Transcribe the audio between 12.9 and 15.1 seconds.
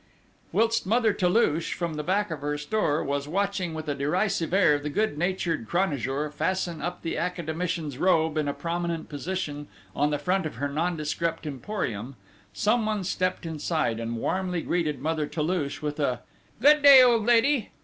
stepped inside, and warmly greeted